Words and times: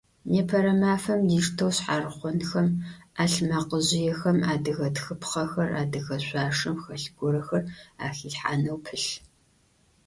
Непэрэ 0.31 0.73
мафэм 0.81 1.19
диштэу 1.29 1.71
шъхьарыхъонхэм, 1.75 2.67
ӏэлъмэкъыжъыехэм 3.15 4.37
адыгэ 4.51 4.87
тхыпхъэхэр, 4.95 5.69
адыгэ 5.81 6.17
шъуашэм 6.25 6.75
хэлъ 6.83 7.07
горэхэр 7.17 7.63
ахилъхьанэу 8.07 8.79
пылъ. 8.85 9.11